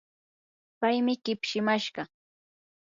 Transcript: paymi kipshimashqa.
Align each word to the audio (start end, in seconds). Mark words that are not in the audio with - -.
paymi 0.79 1.13
kipshimashqa. 1.23 2.03